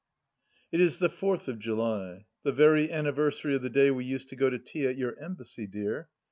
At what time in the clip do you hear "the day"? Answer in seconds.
3.61-3.91